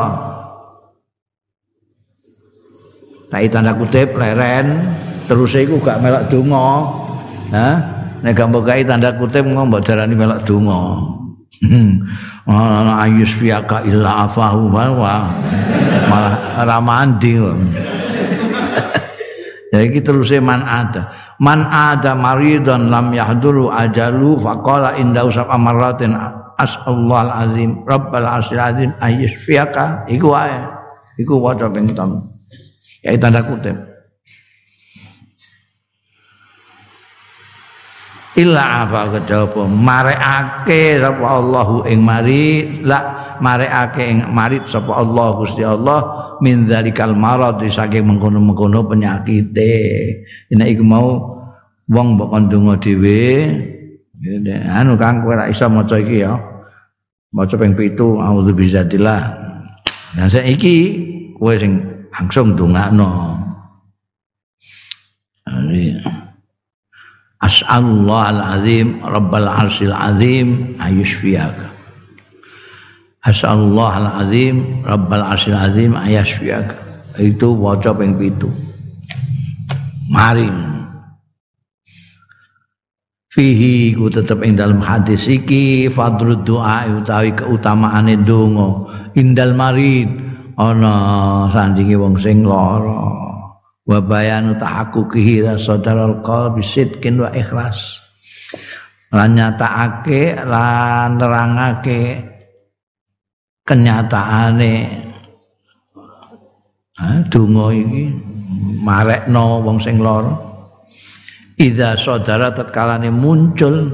[3.31, 4.87] Tak tanda kutip leren.
[5.27, 6.71] Terus iku gak melok donga.
[7.55, 10.79] Ha nek gak mbok tanda kutip ngomong darani melok donga.
[12.49, 15.29] Ana ayus fiaka illa afahu wa
[16.09, 17.37] malah ramandi
[19.71, 21.13] ya iki terus man ada.
[21.39, 26.17] Man ada maridon lam yahduru ajalu faqala inda usab amaratin
[26.59, 30.09] asallahu azim rabbal asyil azim ayus fiaka.
[30.11, 30.59] Iku wae.
[31.21, 31.93] Iku waca ping
[33.05, 33.90] ya tanda kutip
[38.39, 39.11] illa afa
[39.67, 42.99] marekake sapa Allahu ing mari la
[43.43, 46.01] marekake ing marit sapa Allah Gusti Allah
[46.39, 49.75] min zalikal marad saking mengkono-mengkono penyakite.
[50.55, 51.09] Nek iku mau
[51.91, 53.51] wong mbok kandunga dhewe
[54.71, 56.39] anu kang kowe ra iso maca iki ya.
[57.31, 59.23] Maca ping 7 auzu bizatillah
[60.19, 60.77] nah saiki
[61.39, 61.79] kowe sing
[62.11, 63.39] langsung ndongakno
[67.41, 71.73] As'alullah al-azim Rabbal arsil azim ayushfiyaka.
[73.25, 76.77] As'alullah al-azim Rabbal arsil azim ayushfiyaka.
[77.17, 78.49] Itu wajah yang itu.
[80.13, 80.51] Mari
[83.31, 88.91] Fihi ku tetap ing dalam hadis iki fadrul doa utawi keutamaan donga.
[89.15, 90.11] Indal marid
[90.59, 93.30] ana sandingi wong sing lara
[93.91, 97.99] wa bayanu tahaqquqihi sadaral qalbi sidqin wa ikhlas.
[99.11, 102.23] Lan nyatakake lan nerangake
[103.67, 104.75] kenyataane.
[107.27, 108.05] Donga iki
[108.87, 110.31] marekno wong sing lara.
[111.59, 113.91] Idza sadara tatkalane muncul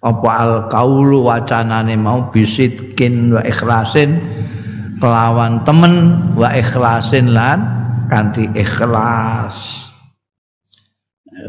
[0.00, 4.16] apa al kaulu wacanane mau bisidkin wa ikhlasin
[4.96, 5.94] kelawan temen
[6.40, 7.79] wa ikhlasin lan
[8.10, 9.86] kanthi ikhlas.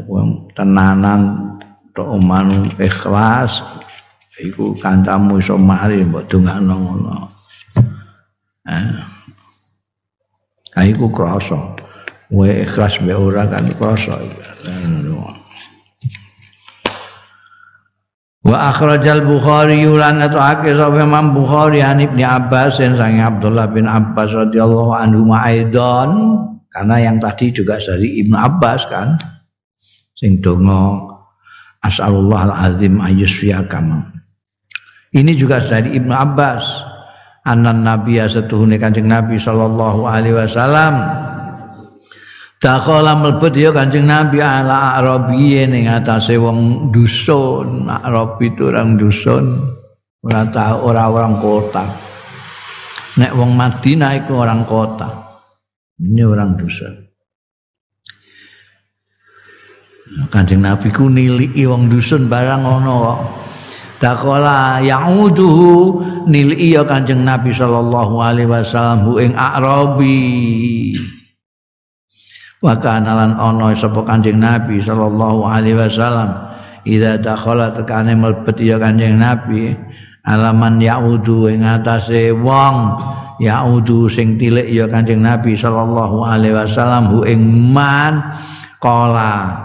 [0.07, 1.51] Wong tenanan
[1.97, 3.59] oman ikhlas
[4.39, 7.17] iku kancamu iso mari mbok dongakno ngono.
[8.69, 8.93] Eh.
[10.87, 11.75] Iku krasa.
[12.31, 14.15] Wae ikhlas be ora kan krasa
[18.51, 24.35] Wa akhrajal Bukhari lan atake sapa Imam Bukhari an Ibnu Abbas sang Abdullah bin Abbas
[24.35, 26.11] radhiyallahu anhu ma'aidan
[26.67, 29.15] karena yang tadi juga dari Ibnu Abbas kan.
[30.19, 30.99] Sing donga
[31.79, 34.11] asallallahu alazim ayyusfiyakam
[35.11, 36.63] ini juga dari Ibnu Abbas.
[37.41, 40.93] Anan nabi setuhune kanjeng nabi sallallahu alaihi wasallam
[42.61, 47.89] Dakhala mlebet ya Kanjeng Nabi ala Arabi ning atase wong dusun.
[47.89, 49.65] Arabi itu orang dusun.
[50.21, 51.89] Ora tahu ora orang kota.
[53.17, 55.09] Nek wong Madinah itu orang kota.
[55.97, 56.93] Ini orang dusun.
[60.29, 63.19] Kanjeng Nabi ku niliki wong dusun barang ono kok.
[63.97, 65.97] Dakhala ya'uduhu
[66.29, 70.21] niliki ya Kanjeng Nabi sallallahu alaihi wasallam ing Arabi.
[72.61, 76.53] Wa kana lan ana sapa kanjeng nabi sallallahu alaihi wasallam.
[76.81, 79.73] Ida dakhala tekane mlebet ya kanjeng nabi
[80.25, 82.97] alaman yaudu ing atase wong
[83.37, 88.33] yaudu sing tilik ya kanjeng nabi sallallahu alaihi wasallam hu ing man
[88.81, 89.61] kala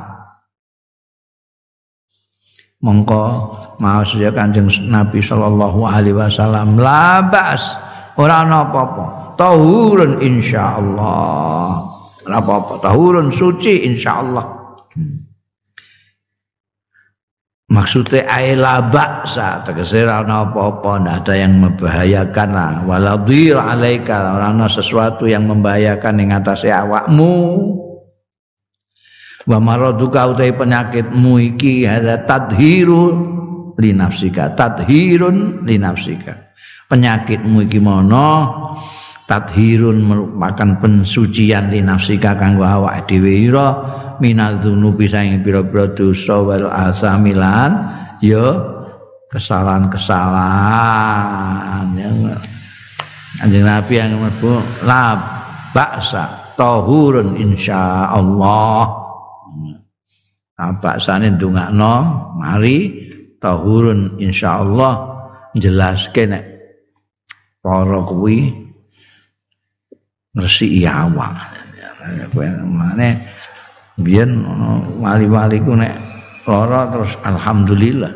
[2.84, 3.24] mongko
[3.80, 6.76] maos ya kanjeng nabi sallallahu alaihi wasallam.
[6.76, 7.64] Labas
[8.20, 9.04] ora ana apa-apa.
[9.40, 11.95] Tahurun insyaallah
[12.32, 12.82] apa-apa.
[12.82, 14.46] Tahurun suci insyaallah.
[17.66, 22.72] Maksudnya aila baksa tegese ana apa-apa ndak ada yang membahayakan lah.
[22.86, 24.38] Waladir alaika.
[24.38, 27.34] Ora ana sesuatu yang membahayakan ing atase awakmu.
[29.46, 33.34] Wa maraduka utai penyakitmu iki ada tadhiru
[33.74, 34.54] li nafsika.
[34.54, 36.54] Tadhirun li nafsika.
[36.86, 38.30] Penyakitmu iki mono
[39.26, 43.50] tathirun merupakan pensucian di nafsika kanggo awak dhewe.
[43.50, 43.74] Ira
[44.22, 47.72] minal dzunubi saing pira-pira dosa wal asamilan.
[48.24, 48.56] Ya
[49.30, 51.86] kesalahan-kesalahan.
[51.98, 52.16] Yang
[53.36, 55.12] Anjing Nabi yang mlebu la
[55.76, 58.80] baksa tahurun insyaallah.
[60.56, 61.94] Nah, baksane ndongakno
[62.40, 65.12] mari tahurun insyaallah.
[65.56, 66.44] Jelaske nek
[67.60, 68.65] para kuwi
[70.36, 71.32] ngresiki awak.
[72.68, 73.08] Mane
[73.96, 74.44] biyen
[75.00, 75.96] wali-wali ku nek
[76.44, 78.12] lara terus alhamdulillah.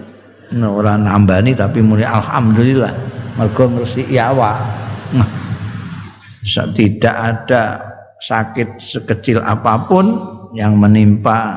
[0.55, 2.93] Nek ora nambani tapi muni alhamdulillah
[3.41, 4.61] mergo ngresiki awak.
[5.17, 5.29] Nah,
[6.77, 7.63] tidak ada
[8.21, 10.21] sakit sekecil apapun
[10.53, 11.57] yang menimpa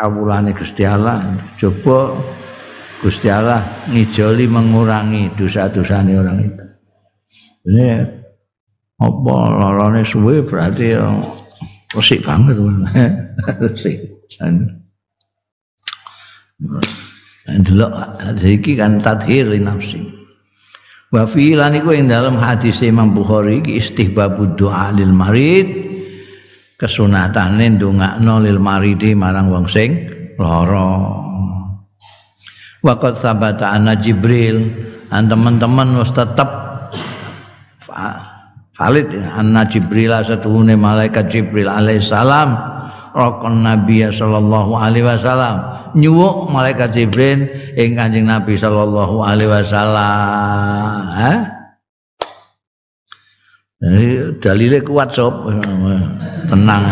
[0.00, 1.20] awulane Gusti Allah.
[1.60, 2.16] Coba
[3.04, 3.60] Gusti Allah
[3.92, 6.64] ngijoli mengurangi dosa-dosane orang itu.
[7.66, 7.84] Ini
[8.96, 10.96] apa larane suwe berarti
[11.92, 12.56] resik banget
[13.60, 13.96] resik
[17.46, 17.92] delok
[18.40, 20.00] iki kan tadhir nafsi
[21.14, 25.68] wa fi lan iku ing dalam hadis Imam Bukhari iki istihbabud doa lil marid.
[26.76, 29.96] Kesunatane ndongakno lil maridi marang wong sing
[30.36, 31.24] lara
[32.84, 34.60] Waqat sabata anna Jibril.
[35.08, 36.50] Dan teman-teman wis tetep
[38.76, 42.76] Khalid anna Jibril satuhune malaikat Jibril alaihissalam
[43.16, 45.56] rokon Nabi sallallahu alaihi wasallam.
[45.96, 51.00] Nyuwuk malaikat Jibril ing Kanjeng Nabi sallallahu alaihi wasallam.
[51.16, 51.32] Ha?
[54.44, 55.48] Dalilnya kuat sob.
[56.52, 56.84] Tenang.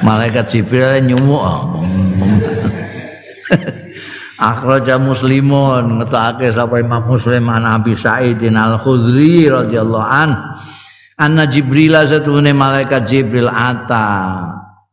[0.00, 1.44] Malaikat Jibril nyuwuk.
[4.38, 10.30] Akhraja muslimun ngetake sapa Imam Muslim an Abi Sa'id Al Khudri radhiyallahu an
[11.18, 14.06] Anna Jibril satune malaikat Jibril ata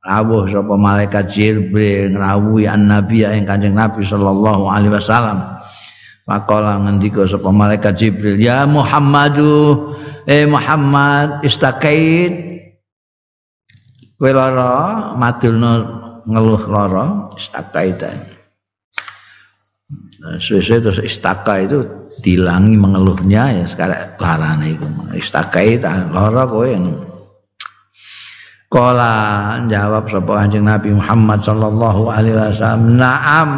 [0.01, 5.61] rawuh sapa malaikat Jibril ngrawuhi an-nabi ing Kanjeng Nabi sallallahu alaihi wasallam.
[6.25, 9.93] Faqala ngendika sapa malaikat Jibril, "Ya Muhammadu,
[10.25, 12.33] eh Muhammad istakait
[14.17, 15.73] kowe lara madulno
[16.25, 18.17] ngeluh lara istakaitan."
[20.25, 26.67] Nah, sesuai terus istaka itu dilangi mengeluhnya ya sekarang larane itu istakai lara kowe
[28.75, 33.51] Kala jawab sapa Kanjeng Nabi Muhammad sallallahu alaihi wasallam na'am.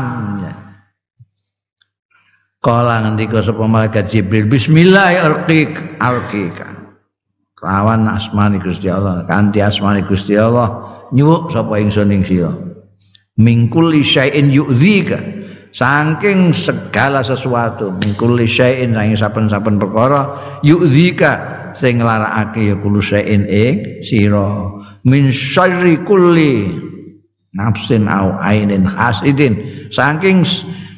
[2.61, 6.69] Kala ngendika sapa malaikat Jibril bismillah arqik arqika.
[7.57, 12.53] Kawan asmani Gusti Allah kanthi asmani Gusti Allah nyuwuk sapa ingsun ing sira.
[13.41, 15.17] Mingkul syai'in yu'dzika
[15.77, 20.33] saking segala sesuatu mingkuli syai'in saking saben-saben perkara
[20.65, 21.33] yu'dzika
[21.77, 24.73] sing nglarakake ya kulo syai'in ing sira.
[25.05, 26.73] Min syarri kulli
[27.53, 29.61] nafsin au ainin hasidin.
[29.93, 30.41] Saking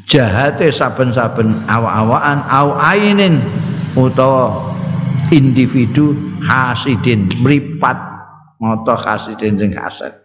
[0.08, 3.44] jahate saben-saben awak-awakan au ainin
[4.00, 4.72] utawa
[5.30, 8.00] individu hasidin mripat
[8.58, 10.16] moto hasidin sing hasad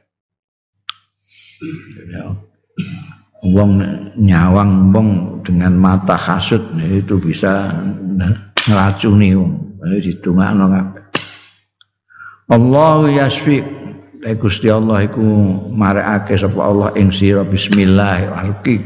[3.45, 3.85] wong
[4.17, 5.09] nyawang wong
[5.45, 7.69] dengan mata hasud itu bisa
[8.65, 9.53] ngeracuni wong
[9.85, 11.05] ditungakno kabeh
[12.49, 13.85] Allah yasfi
[14.25, 15.21] Nek Gusti Allah iku
[15.69, 18.81] marekake sapa Allah ing sira bismillah arki.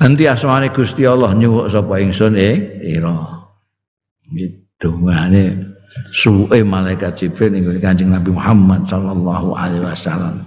[0.00, 3.12] Nanti asmane Gusti Allah nyuwuk sapa ingsun ing sira.
[4.32, 5.68] Gitu ngene
[6.08, 10.40] suwe malaikat Jibril ning Kanjeng Nabi Muhammad sallallahu alaihi wasallam.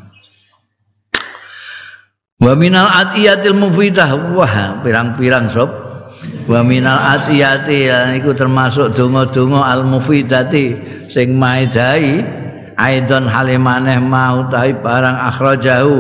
[2.38, 4.13] Wa minal atiyatil mufidah.
[4.38, 5.69] Wah pirang-pirang sob.
[6.47, 10.79] Wa minal atiyati iku termasuk donga-donga al mufidati
[11.11, 12.23] sing maedai
[12.79, 15.97] aidon halimaneh mau tahi barang akhrajahu.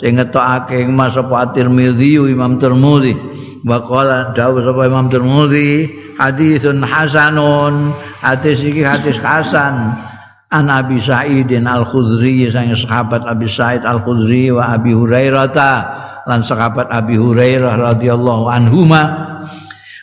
[0.00, 3.12] Sing ngetokake Mas apa Tirmizi Imam Tirmizi
[3.60, 7.92] wa qala dawuh sapa Imam Tirmizi hadisun hasanun.
[8.24, 9.92] Hadis iki hadis hasan
[10.50, 15.54] an Abi Sa'idin Al-Khudri sang sahabat Abi Sa'id Al-Khudri wa Abi Hurairah
[16.26, 19.02] lan sahabat Abi Hurairah radhiyallahu anhuma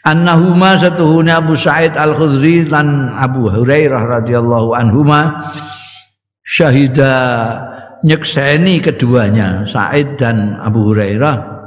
[0.07, 5.51] annahuma satuhune Abu Sa'id Al-Khudri dan Abu Hurairah radhiyallahu anhuma
[6.47, 7.11] syahida
[8.07, 11.59] nyekseni keduanya Said dan Abu Hurairah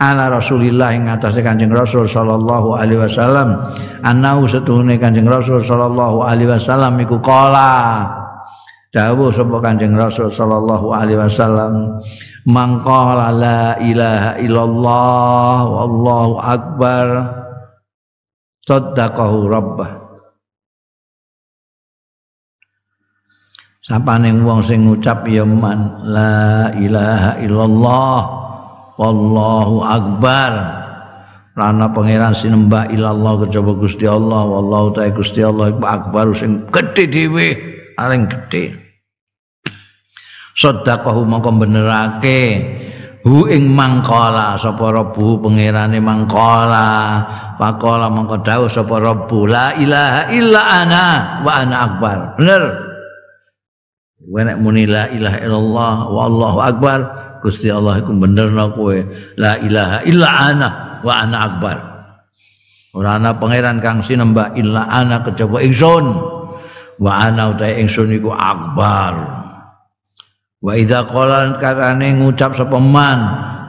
[0.00, 3.68] ala Rasulillah ing atase Kanjeng Rasul sallallahu alaihi wasallam
[4.06, 8.19] anau setuhune Kanjeng Rasul sallallahu alaihi wasallam iku kala
[8.90, 11.94] dawuh sapa Kanjeng Rasul sallallahu alaihi wasallam
[12.46, 17.06] mangqala la ilaha illallah wallahu akbar
[18.66, 19.90] saddaqahu rabbah.
[23.80, 28.20] Sapane wong sing ngucap ya man la ilaha illallah
[28.98, 30.52] wallahu akbar.
[31.58, 36.30] Rana pangeran sinembah ilallah kejaba Gusti Allah wallahu ta'ala Gusti Allah akbar.
[36.38, 37.69] Sing gedhe dhewe
[38.00, 38.72] paling gedhe
[40.56, 42.64] sedekahhu mongko benerake
[43.20, 47.20] hu ing mangkala sapa rabbu pangerane mangkala
[47.60, 51.04] faqala mongko dawuh sapa rabbu la ilaha illa ana
[51.44, 52.88] wa ana akbar bener
[54.20, 56.98] Kowe nek muni la ilaha illallah wallahu akbar,
[57.40, 58.94] Gusti Allah iku benerno kowe
[59.40, 60.68] la ilaha illa ana
[61.00, 61.76] wa ana akbar.
[62.94, 66.29] Ora ana pangeran kang sinembah illa ana kejaba ingsun.
[67.00, 69.12] Wa ana utahe ingsun iku akbar.
[70.60, 73.18] Wa idza qala katane ngucap sapa man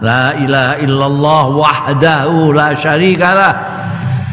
[0.04, 3.54] la ilaha illallah wahdahu la syarikalah.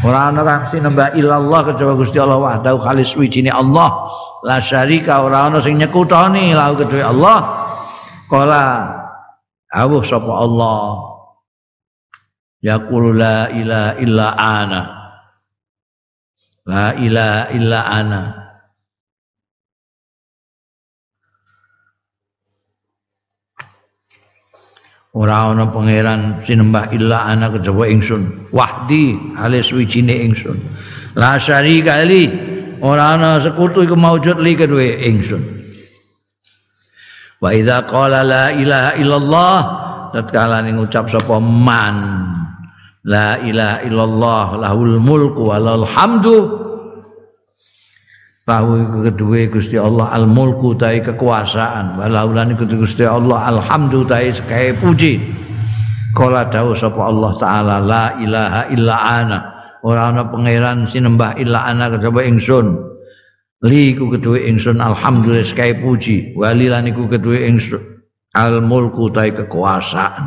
[0.03, 4.11] Ora ana kang sinembah illallah kejaba Gusti Allah wahdahu khalis wijine Allah.
[4.43, 7.39] la syarika ora ana sing nyekutoni lahu kedue Allah
[8.31, 8.67] kala
[9.75, 10.83] awuh sapa Allah
[12.63, 14.81] yaqulu la ilaha illa ana
[16.69, 18.21] la ilaha illa ana
[25.17, 28.53] ora ana pangeran sinembah illa ana kejaba ingsun.
[28.53, 30.59] Wahdi alis wijine ingsun.
[31.17, 32.29] La syarika li
[32.85, 35.43] ora ana sekutu iku maujud li kedue ingsun.
[37.39, 39.57] Wa idza qala la ilaha illallah
[40.13, 41.97] tatkala ning ngucap sapa man
[43.07, 46.68] la ilaha illallah lahul mulku walal hamdu
[48.49, 52.01] Bahwa kedua Gusti Allah al mulku tai kekuasaan.
[52.01, 55.21] Walaulan iku Gusti Allah alhamdu tai sekaya puji.
[56.17, 59.39] Kala dawuh sapa Allah taala la ilaha illa ana.
[59.85, 62.73] Ora ana pangeran sinembah illa ana kejaba ingsun.
[63.69, 66.33] Li ku kedue ingsun alhamdulillah sekali puji.
[66.33, 67.85] Wali lan iku kedue ingsun
[68.33, 70.25] al mulku tai kekuasaan.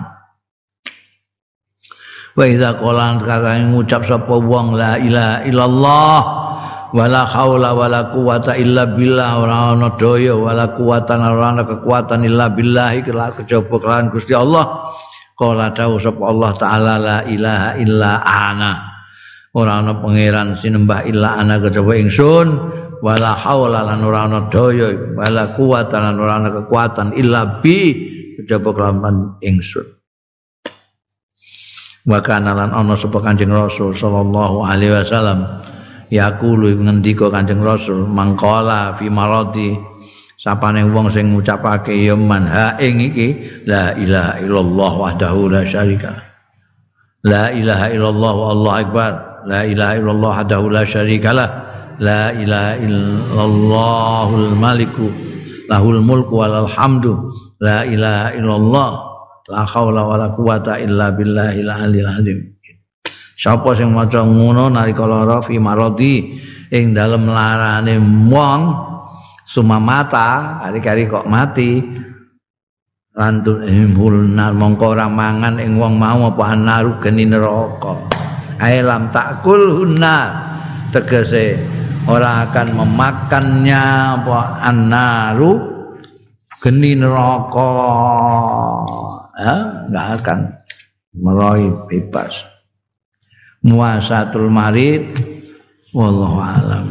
[2.37, 6.40] Wa idza qala kata ngucap sapa wong la ilaha illallah
[6.91, 9.39] wala haula wala quwata illa billah.
[9.39, 12.99] Ora ana daya wala quwata ora ana kekuatan illa billah.
[12.99, 14.91] Iki kejaba kelawan Gusti Allah.
[15.35, 18.73] Qala dawuh sapa Allah taala la ilaha illa ana.
[19.55, 22.47] Ora ana pangeran sinembah illa ana kejaba ingsun.
[23.01, 27.97] Wala haula lan ora ana daya wala kuwata lan ora ana kekuatan illa bi
[28.37, 29.87] kejaba kelawan ingsun.
[32.01, 35.61] Wa kana lan ana sapa kanjeng rasul sallallahu alaihi wasallam
[36.11, 39.79] yaqulu ngendika kanjeng rasul mangkala fi maradi.
[40.41, 46.17] Sapane wong sing ngucapake ya man ha ing iki la ilaha illallah wahdahu la syarika
[47.21, 49.11] la ilaha illallah wallahu akbar.
[49.45, 51.49] La ilaha illallah wahdahu la syarikalah
[52.01, 55.07] la ilaha illallahul maliku
[55.69, 57.13] lahul mulku walal hamdu.
[57.61, 58.91] La ilaha illallah
[59.49, 62.39] la haula wala quwata illa billahil aliyil azim
[63.41, 66.37] sapa sing maca ngono nalika lara fi maradi
[66.69, 67.97] ing dalem larane
[68.29, 68.61] wong
[69.49, 71.81] sumamata kari-kari kok mati.
[73.11, 78.07] Lantun imhulna mongko ora mangan ing wong mau apa anaru geni neraka.
[78.61, 80.31] Alam takul hunna
[80.95, 81.59] tegese
[82.07, 83.83] ora akan memakannya
[84.15, 85.51] apa annaru
[86.63, 87.73] geni neraka.
[89.35, 89.55] Ya
[89.91, 90.39] enggak akan
[91.11, 92.50] meroy bebas
[93.65, 95.05] muasatul marid.
[95.91, 96.87] Wallahu alam